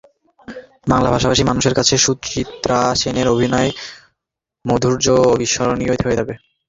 [0.87, 3.69] বাংলা ভাষাভাষী মানুষের কাছে সুচিত্রা সেনের অভিনয়
[4.65, 6.33] মাধুর্য অবিস্মরণীয়ই থেকে যাবে।